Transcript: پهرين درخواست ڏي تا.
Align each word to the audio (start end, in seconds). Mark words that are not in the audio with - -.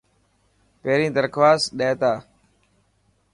پهرين 0.81 1.11
درخواست 1.17 1.65
ڏي 1.77 1.91
تا. 2.01 2.13